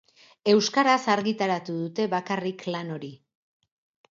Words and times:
Euskaraz 0.53 0.95
argitaratu 1.15 1.75
dute 1.81 2.07
bakarrik 2.15 2.67
lan 2.77 2.91
hori. 2.97 3.11